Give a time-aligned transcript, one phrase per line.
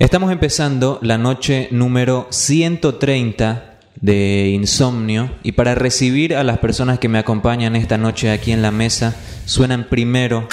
[0.00, 7.08] Estamos empezando la noche número 130 de Insomnio y para recibir a las personas que
[7.08, 9.14] me acompañan esta noche aquí en la mesa
[9.46, 10.48] suenan primero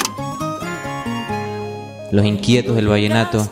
[2.12, 3.50] los inquietos del vallenato.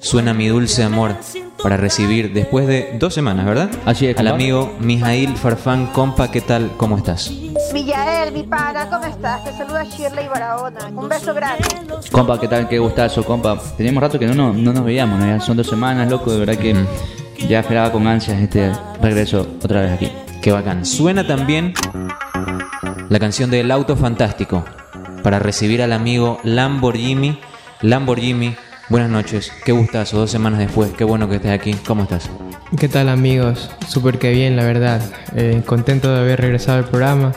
[0.00, 1.14] Suena mi dulce amor
[1.62, 3.70] para recibir después de dos semanas, ¿verdad?
[3.84, 4.34] Así es, Al compa.
[4.34, 6.70] amigo Mijail Farfán, compa, ¿qué tal?
[6.76, 7.30] ¿Cómo estás?
[7.72, 9.44] Millael, mi pana, ¿cómo estás?
[9.44, 10.86] Te saluda Shirley Barahona.
[10.94, 11.64] Un beso grande.
[12.10, 12.68] Compa, ¿qué tal?
[12.68, 13.58] Qué gustazo, compa.
[13.76, 15.26] Teníamos rato que no, no, no nos veíamos, ¿no?
[15.26, 16.32] Ya son dos semanas, loco.
[16.32, 16.74] De verdad que
[17.48, 18.72] ya esperaba con ansias este
[19.02, 20.10] regreso otra vez aquí.
[20.42, 20.84] Qué bacán.
[20.86, 21.74] Suena también
[23.08, 24.64] la canción del Auto Fantástico
[25.22, 27.38] para recibir al amigo Lamborghini.
[27.82, 28.56] Lamborghini,
[28.90, 29.52] buenas noches.
[29.64, 30.90] Qué gustazo, dos semanas después.
[30.92, 31.74] Qué bueno que estés aquí.
[31.86, 32.28] ¿Cómo estás?
[32.78, 33.70] ¿Qué tal amigos?
[33.88, 35.00] Súper que bien, la verdad.
[35.34, 37.32] Eh, contento de haber regresado al programa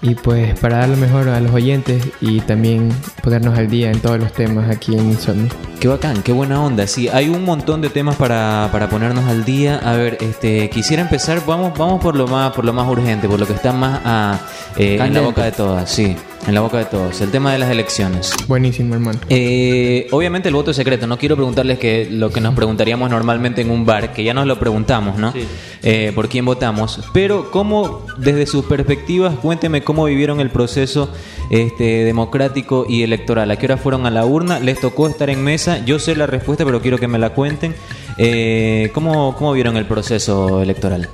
[0.00, 2.88] y pues para dar lo mejor a los oyentes y también
[3.20, 5.48] ponernos al día en todos los temas aquí en Insomnio.
[5.78, 6.86] Qué bacán, qué buena onda.
[6.86, 9.78] Sí, hay un montón de temas para, para ponernos al día.
[9.78, 13.40] A ver, este, quisiera empezar, vamos, vamos por lo más, por lo más urgente, por
[13.40, 14.38] lo que está más ah,
[14.76, 16.14] eh, en la boca de todas, sí,
[16.46, 17.20] en la boca de todos.
[17.20, 18.34] El tema de las elecciones.
[18.46, 19.20] Buenísimo, hermano.
[19.28, 21.06] Eh, obviamente el voto es secreto.
[21.06, 24.46] No quiero preguntarles que lo que nos preguntaríamos normalmente en un bar, que ya nos
[24.46, 25.32] lo preguntamos, ¿no?
[25.32, 25.46] Sí.
[25.82, 27.00] Eh, por quién votamos.
[27.12, 31.10] Pero cómo, desde sus perspectivas, cuénteme cómo vivieron el proceso
[31.48, 33.50] este, democrático y electoral.
[33.50, 34.60] ¿A qué hora fueron a la urna?
[34.60, 35.82] ¿Les tocó estar en mesa?
[35.84, 37.74] Yo sé la respuesta, pero quiero que me la cuenten.
[38.18, 41.08] Eh, ¿cómo, ¿Cómo vieron el proceso electoral?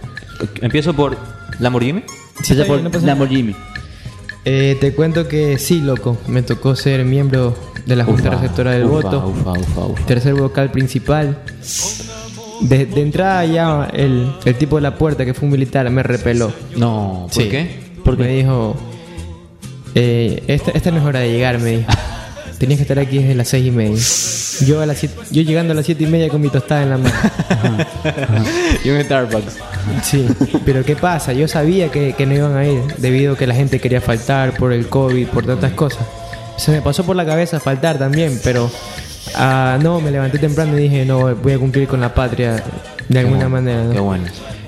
[0.61, 1.17] Empiezo por
[1.61, 2.03] Lamborghini.
[2.43, 2.91] Sí, por no.
[2.91, 3.55] Lamborghini.
[4.45, 6.19] Eh, te cuento que sí, loco.
[6.27, 9.29] Me tocó ser miembro de la Junta Ufa, Receptora del ufa, Voto.
[9.29, 10.07] ufa, ufa, ufa.
[10.07, 11.39] Tercer vocal principal.
[12.61, 16.03] De, de entrada ya el, el tipo de la puerta que fue un militar me
[16.03, 16.53] repeló.
[16.77, 17.49] No, ¿por Sí.
[17.51, 17.81] qué?
[18.05, 18.77] Porque me dijo,
[19.95, 21.91] eh, esta, esta no es hora de llegar, me dijo.
[22.59, 23.99] Tenías que estar aquí desde las seis y media.
[24.67, 26.91] Yo, a las siete- yo llegando a las siete y media con mi tostada en
[26.91, 27.15] la mano.
[28.85, 29.59] y un Starbucks.
[30.03, 30.27] Sí,
[30.65, 31.35] pero ¿qué pasa?
[31.35, 34.57] Yo sabía que, que no iban a ir debido a que la gente quería faltar
[34.57, 36.07] por el COVID, por tantas cosas.
[36.57, 38.71] Se me pasó por la cabeza faltar también, pero
[39.35, 42.63] ah, no, me levanté temprano y dije, no, voy a cumplir con la patria
[43.09, 43.85] de alguna bueno, manera.
[43.85, 43.93] ¿no?
[43.93, 44.25] Qué bueno.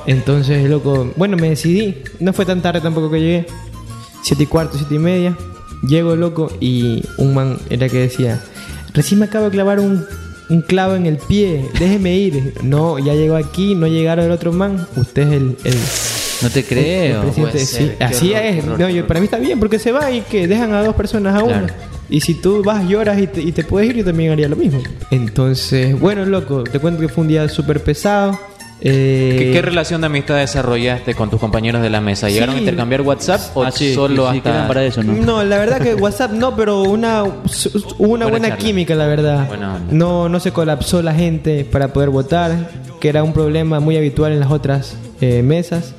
[0.06, 2.02] Entonces, loco, bueno, me decidí.
[2.20, 3.46] No fue tan tarde tampoco que llegué.
[4.22, 5.36] Siete y cuarto, siete y media.
[5.86, 8.42] Llego, loco, y un man era que decía,
[8.94, 10.04] recién me acabo de clavar un,
[10.48, 12.54] un clavo en el pie, déjeme ir.
[12.62, 14.86] No, ya llegó aquí, no llegaron el otro man.
[14.96, 15.56] Usted es el...
[15.64, 15.74] el
[16.42, 17.22] No te creo.
[17.22, 17.92] el presidente, sí.
[18.00, 18.64] Así horror, es.
[18.64, 20.96] horror, no, yo, para mí está bien porque se va y que dejan a dos
[20.96, 21.64] personas a Claro.
[21.64, 21.74] una.
[22.10, 24.56] Y si tú vas, lloras y te, y te puedes ir, yo también haría lo
[24.56, 24.80] mismo.
[25.10, 28.38] Entonces, bueno, loco, te cuento que fue un día súper pesado.
[28.80, 32.28] Eh, ¿Qué, qué relación de amistad desarrollaste con tus compañeros de la mesa?
[32.30, 32.62] ¿Llegaron a Sí.
[32.64, 35.14] intercambiar WhatsApp o Ah, sí, solo sí, hasta para eso, ¿no?
[35.14, 37.34] No, la verdad que WhatsApp no, pero una hubo
[37.98, 39.48] una Buena buena, química, la verdad.
[39.90, 42.70] No, no se colapsó la gente para poder votar,
[43.00, 45.92] que era un problema muy habitual en las otras eh, mesas.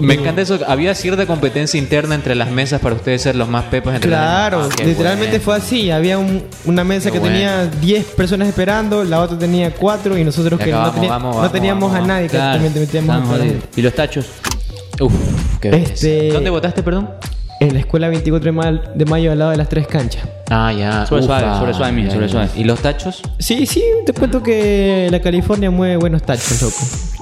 [0.00, 0.58] Me encanta eso.
[0.66, 4.20] Había cierta competencia interna entre las mesas para ustedes ser los más pepas entre las
[4.20, 4.74] Claro, mesas.
[4.80, 5.44] Ah, literalmente bueno.
[5.44, 5.90] fue así.
[5.90, 7.34] Había un- una mesa Qué que bueno.
[7.34, 11.08] tenía 10 personas esperando, la otra tenía 4 y nosotros Y que no, vamos, tenía-
[11.10, 12.04] vamos, no vamos, teníamos vamos.
[12.04, 13.44] a nadie, que Claro, metíamos a.
[13.76, 14.26] ¿Y los tachos?
[15.00, 15.12] Uf,
[15.60, 16.32] qué Este-.
[16.32, 17.08] ¿Dónde votaste, perdón?
[17.60, 20.24] En la escuela 24 de ma- de mayo al lado de las tres canchas.
[20.50, 21.06] Ah, ya.
[21.06, 21.38] Sobre Ufa.
[21.40, 22.48] suave, sobre suave, sobre suave.
[22.56, 23.22] ¿Y los tachos?
[23.38, 26.76] Sí, sí, te cuento que la California mueve buenos tachos, loco.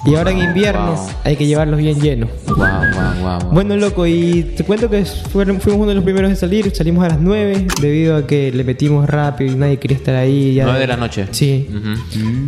[0.06, 1.08] Y ahora en invierno Wow.
[1.24, 2.30] hay que llevarlos bien llenos.
[2.46, 3.50] Wow, wow, wow.
[3.52, 6.74] Bueno, loco, y te cuento que fueron, fuimos uno de los primeros en salir.
[6.74, 10.54] Salimos a las 9 debido a que le metimos rápido y nadie quería estar ahí.
[10.54, 11.26] Ya 9 de la noche.
[11.32, 11.68] Sí.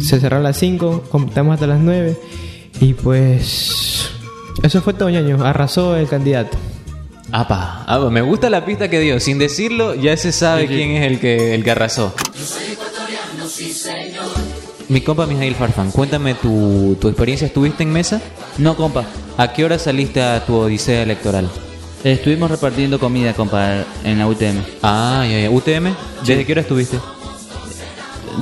[0.00, 2.16] Se cerró a las 5, completamos hasta las 9.
[2.80, 4.08] Y pues.
[4.62, 5.44] Eso fue todo, ñaño.
[5.44, 6.56] Arrasó el candidato.
[7.34, 9.18] Apa, apa, me gusta la pista que dio.
[9.20, 12.14] Sin decirlo, ya se sabe quién es el que, el que arrasó.
[14.92, 17.46] Mi compa Mijail Farfán, cuéntame tu, tu experiencia.
[17.46, 18.20] ¿Estuviste en mesa?
[18.58, 19.06] No, compa.
[19.38, 21.48] ¿A qué hora saliste a tu odisea electoral?
[22.04, 24.58] Estuvimos repartiendo comida, compa, en la UTM.
[24.82, 25.50] Ah, ya, ya.
[25.50, 25.94] ¿UTM?
[26.26, 26.98] ¿Desde qué hora estuviste?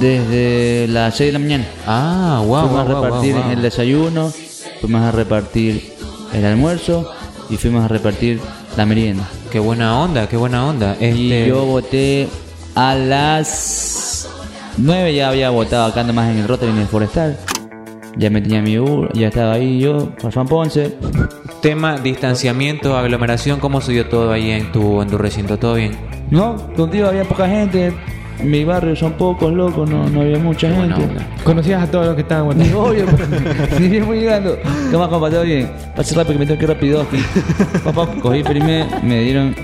[0.01, 1.69] Desde las 6 de la mañana.
[1.87, 3.53] Ah, wow, fuimos wow, a repartir wow, wow.
[3.53, 4.33] el desayuno,
[4.81, 5.93] fuimos a repartir
[6.33, 7.13] el almuerzo
[7.49, 8.41] y fuimos a repartir
[8.77, 9.29] la merienda.
[9.53, 10.97] Qué buena onda, qué buena onda.
[11.01, 12.29] Y Este, yo voté
[12.75, 14.00] a las
[14.79, 17.37] 9, ya había votado acá nomás en el Rotary en el Forestal.
[18.17, 20.97] Ya me tenía mi U, ya estaba ahí yo, Farfán Ponce.
[21.63, 25.59] Tema, distanciamiento, aglomeración, ¿cómo se dio todo ahí en tu, en tu recinto?
[25.59, 25.93] ¿Todo bien?
[26.31, 27.93] No, contigo había poca gente.
[28.39, 31.11] En mi barrio son pocos locos, no, no había mucha Qué buena gente.
[31.13, 31.27] onda.
[31.45, 32.83] Conocías a todos los que estaban Ni votando.
[32.85, 33.81] obvio, pues.
[33.81, 34.57] ni bien voy llegando.
[34.91, 35.31] ¿Cómo más, compa?
[35.31, 35.71] ¿Todo bien?
[35.95, 37.19] Pase rápido que me tengo que ir rápido aquí.
[37.85, 39.55] Papá, cogí primer, me dieron.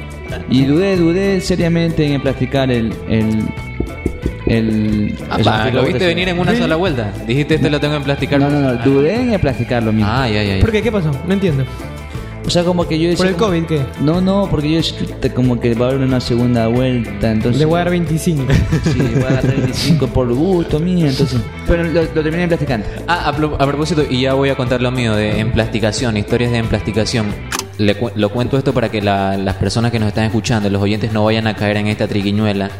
[0.50, 3.44] Y dudé, dudé seriamente en practicar el, el,
[4.46, 5.16] el...
[5.30, 7.12] Ah, lo lo viste venir en una sola vuelta.
[7.26, 8.40] Dijiste, este lo tengo en plasticar.
[8.40, 10.10] No, no, no, dudé en plasticarlo mismo.
[10.10, 10.60] Ay, ay, ay.
[10.60, 10.82] ¿Por qué?
[10.82, 11.10] ¿Qué pasó?
[11.26, 11.64] No entiendo.
[12.46, 13.80] O sea, como que yo decía ¿Por el COVID qué?
[14.00, 17.58] No, no, porque yo decía, "Chuta, como que va a haber una segunda vuelta, entonces...
[17.58, 18.44] Le voy a dar 25.
[18.84, 21.40] Sí, voy a gastar 25 por gusto mío, entonces...
[21.66, 22.86] Pero lo, lo terminé en plasticante.
[23.08, 26.52] Ah, a, pro- a propósito, y ya voy a contar lo mío de emplasticación, historias
[26.52, 27.26] de emplasticación.
[27.78, 30.80] Le cu- lo cuento esto para que la- las personas que nos están escuchando, los
[30.80, 32.70] oyentes, no vayan a caer en esta triquiñuela.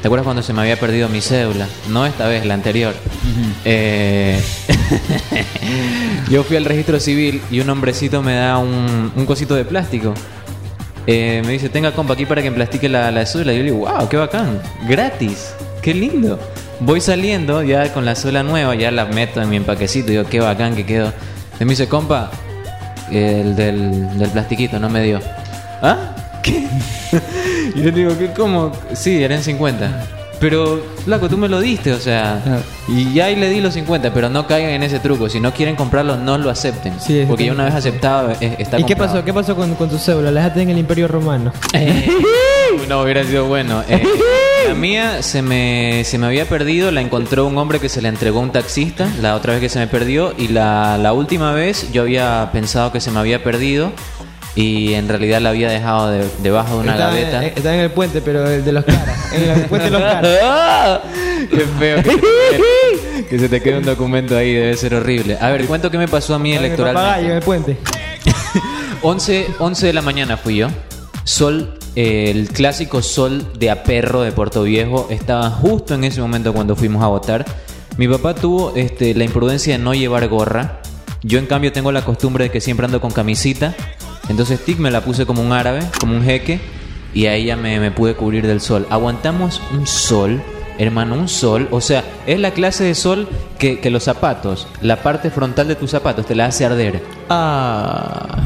[0.00, 1.66] ¿Te acuerdas cuando se me había perdido mi cédula?
[1.88, 2.94] No esta vez, la anterior.
[3.64, 4.40] Eh,
[6.30, 10.14] yo fui al registro civil y un hombrecito me da un, un cosito de plástico.
[11.06, 13.22] Eh, me dice, tenga compa aquí para que emplastique la, la.
[13.22, 15.52] Y yo le digo, wow, qué bacán, gratis,
[15.82, 16.38] qué lindo.
[16.80, 20.08] Voy saliendo ya con la cédula nueva, ya la meto en mi empaquecito.
[20.08, 21.12] Y digo, qué bacán que quedó.
[21.58, 22.30] Y me dice, compa,
[23.10, 25.20] el del, del plastiquito no me dio.
[25.82, 26.14] ¿Ah?
[26.42, 26.66] ¿Qué?
[27.74, 28.30] y yo digo, ¿qué?
[28.36, 28.72] ¿Cómo?
[28.94, 30.06] Sí, eran 50.
[30.40, 32.40] Pero, flaco, tú me lo diste, o sea.
[32.88, 35.28] Y ya ahí le di los 50, pero no caigan en ese truco.
[35.28, 36.98] Si no quieren comprarlo, no lo acepten.
[36.98, 39.12] Sí, porque que- una vez aceptado, eh, está ¿Y qué comprado.
[39.12, 39.24] pasó?
[39.26, 40.30] ¿Qué pasó con, con tu cédula?
[40.30, 41.52] ¿La dejaste en el Imperio Romano?
[42.88, 43.82] no, hubiera sido bueno.
[43.88, 44.02] Eh,
[44.68, 48.08] la mía se me, se me había perdido, la encontró un hombre que se la
[48.08, 51.52] entregó a un taxista, la otra vez que se me perdió, y la, la última
[51.52, 53.92] vez yo había pensado que se me había perdido
[54.60, 57.38] y en realidad la había dejado de- debajo de una Estaba, gaveta.
[57.44, 59.32] en, estaba en el puente, pero el de los caras.
[59.32, 61.00] En el puente de los caras.
[61.50, 64.94] Qué feo que se, te quede, que se te quede un documento ahí, debe ser
[64.94, 65.38] horrible.
[65.40, 67.36] A ver, cuento qué me pasó a mí En el en electoralmente.
[67.36, 67.76] el puente.
[69.02, 70.68] 11, 11 de la mañana fui yo.
[71.24, 76.52] Sol, eh, el clásico sol de aperro de Puerto Viejo, estaba justo en ese momento
[76.52, 77.44] cuando fuimos a votar.
[77.96, 80.80] Mi papá tuvo este, la imprudencia de no llevar gorra.
[81.22, 83.74] Yo en cambio tengo la costumbre de que siempre ando con camisita.
[84.30, 86.60] Entonces Tic me la puse como un árabe, como un jeque.
[87.12, 88.86] Y ahí ya me, me pude cubrir del sol.
[88.88, 90.40] Aguantamos un sol,
[90.78, 91.66] hermano, un sol.
[91.72, 93.28] O sea, es la clase de sol
[93.58, 97.02] que, que los zapatos, la parte frontal de tus zapatos te la hace arder.
[97.28, 98.36] Ah.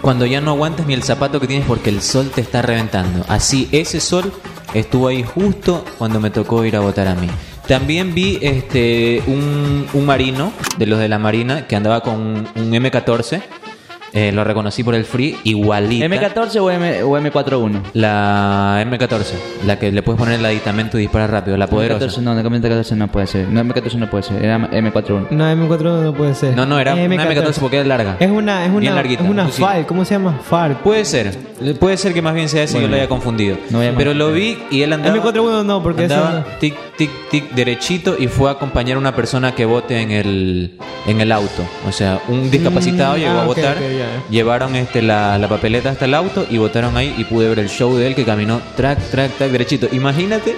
[0.00, 3.24] Cuando ya no aguantas ni el zapato que tienes porque el sol te está reventando.
[3.26, 4.32] Así, ese sol
[4.72, 7.28] estuvo ahí justo cuando me tocó ir a votar a mí.
[7.66, 12.48] También vi este un, un marino de los de la marina que andaba con un,
[12.54, 13.42] un M14.
[14.12, 16.06] Eh, lo reconocí por el free, igualita.
[16.06, 17.80] ¿M14 o, M, o M41?
[17.92, 19.34] La M14,
[19.66, 22.06] la que le puedes poner el aditamento y dispara rápido, la poderosa.
[22.06, 23.48] M14 no, la M14 no puede ser.
[23.48, 24.44] No, M14 no puede ser.
[24.44, 25.30] Era M41.
[25.30, 26.56] No, M4 no puede ser.
[26.56, 28.16] No, no, era Es una M14 porque es larga.
[28.18, 29.48] Es una, es Bien una, larguita, es una.
[29.48, 29.86] FAL.
[29.86, 30.38] ¿Cómo se llama?
[30.42, 30.82] FAR.
[30.82, 31.36] Puede ser,
[31.78, 33.56] puede ser que más bien sea ese y yo Bueno, lo haya confundido.
[33.70, 35.16] no Pero lo vi y él andaba.
[35.16, 39.14] M41 no, porque andaba ese tic, tic, tic, derechito y fue a acompañar a una
[39.14, 41.66] persona que vote en el, en el auto.
[41.88, 44.22] O sea, un discapacitado Mm, llegó ah, a votar, ya.
[44.28, 47.68] llevaron este, la, la papeleta hasta el auto y votaron ahí y pude ver el
[47.68, 49.88] show de él que caminó track, track, track, derechito.
[49.92, 50.56] Imagínate,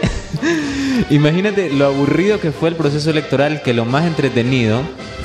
[1.10, 4.80] imagínate lo aburrido que fue el proceso electoral que lo más entretenido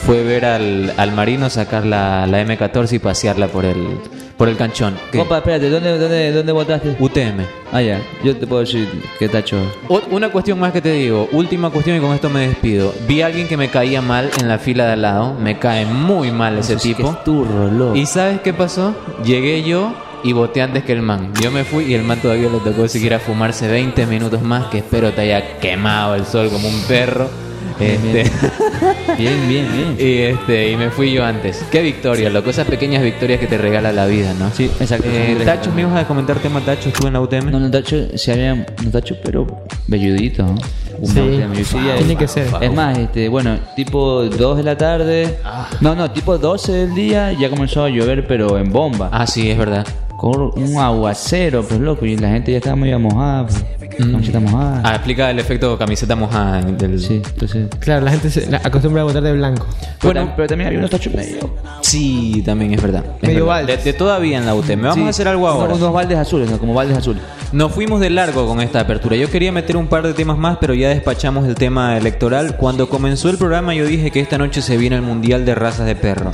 [0.05, 3.97] fue ver al, al marino sacar la, la M14 y pasearla por el,
[4.37, 4.95] por el canchón.
[5.11, 5.17] ¿Qué?
[5.17, 6.95] Compa, espérate, ¿dónde, dónde, dónde votaste?
[6.99, 7.41] UTM.
[7.71, 8.01] Ah, ya.
[8.23, 8.87] Yo te puedo decir
[9.17, 9.57] que tacho.
[9.87, 12.93] O- Una cuestión más que te digo, última cuestión y con esto me despido.
[13.07, 15.85] Vi a alguien que me caía mal en la fila de al lado, me cae
[15.85, 17.09] muy mal ese tipo.
[17.09, 17.95] Es turro, loco.
[17.95, 18.93] ¿Y sabes qué pasó?
[19.23, 19.93] Llegué yo
[20.23, 21.31] y voté antes que el man.
[21.41, 24.79] Yo me fui y el man todavía le tocó siquiera fumarse 20 minutos más, que
[24.79, 27.29] espero te haya quemado el sol como un perro.
[27.79, 28.23] Este,
[29.17, 29.97] Bien, bien, bien.
[29.99, 31.63] y este y me fui yo antes.
[31.71, 34.49] Qué victoria, loco, esas pequeñas victorias que te regala la vida, ¿no?
[34.51, 35.07] Sí, exacto.
[35.11, 37.51] Eh, Tacho, me ibas a comentar tema Tacho, estuve en la UTM.
[37.51, 38.55] No, no, tacho, se había.
[38.55, 39.45] No, tacho, pero.
[39.87, 40.55] Velludito, ¿no?
[41.03, 41.41] Sí.
[41.65, 42.47] sí, Tiene es- que ser.
[42.61, 45.37] Es más, este, bueno, tipo 2 de la tarde.
[45.81, 49.09] No, no, tipo 12 del día ya comenzó a llover, pero en bomba.
[49.11, 49.85] Ah, sí, es verdad.
[50.17, 53.65] Con un aguacero, pues loco, y la gente ya estaba medio mojada, pues.
[53.97, 54.81] Camiseta mojada.
[54.83, 56.99] Ah, explica el efecto camiseta mojada del...
[56.99, 57.67] Sí, entonces.
[57.79, 59.65] Claro, la gente se la acostumbra a votar de blanco.
[60.01, 60.33] Bueno, Bueno.
[60.35, 61.49] pero también había unos tachos medio.
[61.81, 63.03] Sí, también es verdad.
[63.21, 63.59] Es Medio verdad.
[63.61, 63.83] De, baldes.
[63.85, 64.81] de todavía en la UTM.
[64.81, 65.73] Vamos Sí, a hacer algo ahora.
[65.73, 66.57] Unos baldes azules, ¿no?
[66.59, 67.21] Como baldes azules.
[67.51, 69.15] Nos fuimos de largo con esta apertura.
[69.15, 72.57] Yo quería meter un par de temas más, pero ya despachamos el tema electoral.
[72.57, 75.85] Cuando comenzó el programa yo dije que esta noche se viene el Mundial de Razas
[75.85, 76.31] de Perro.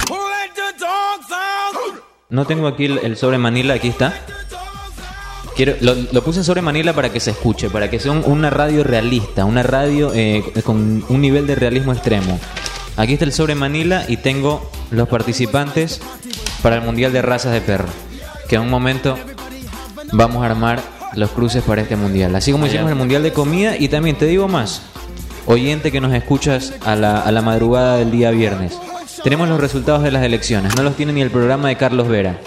[2.29, 4.13] No tengo aquí el, el sobre Manila, aquí está.
[5.63, 8.49] Quiero, lo, lo puse sobre Manila para que se escuche, para que sea un- una
[8.49, 12.39] radio realista, una radio eh, con un nivel de realismo extremo.
[12.97, 16.01] Aquí está el sobre Manila y tengo los participantes
[16.63, 17.85] para el Mundial de Razas de Perro.
[18.49, 19.19] Que en un momento
[20.13, 20.81] vamos a armar
[21.15, 22.35] los cruces para este Mundial.
[22.35, 24.81] Así como hicimos el Mundial de Comida y también te digo más,
[25.45, 28.79] oyente que nos escuchas a la, a la madrugada del día viernes.
[29.23, 32.39] Tenemos los resultados de las elecciones, no los tiene ni el programa de Carlos Vera.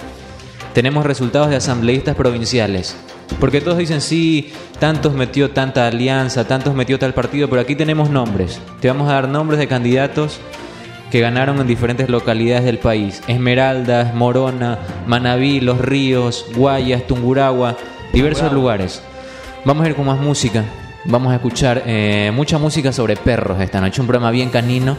[0.73, 2.97] Tenemos resultados de asambleístas provinciales.
[3.40, 8.10] Porque todos dicen, sí, tantos metió tanta alianza, tantos metió tal partido, pero aquí tenemos
[8.10, 8.60] nombres.
[8.80, 10.40] Te vamos a dar nombres de candidatos
[11.10, 13.22] que ganaron en diferentes localidades del país.
[13.28, 17.76] Esmeraldas, Morona, Manabí, Los Ríos, Guayas, Tunguragua,
[18.12, 19.02] diversos lugares.
[19.64, 20.64] Vamos a ir con más música.
[21.06, 24.00] Vamos a escuchar eh, mucha música sobre perros esta noche.
[24.00, 24.96] Un programa bien canino.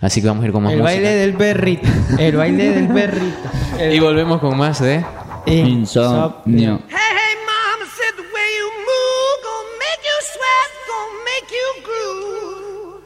[0.00, 0.94] Así que vamos a ir con más El música.
[0.94, 1.88] baile del perrito.
[2.18, 3.48] El baile del perrito.
[3.92, 5.04] Y volvemos con más de...
[5.46, 6.80] Insomnio.
[6.88, 6.97] Hey,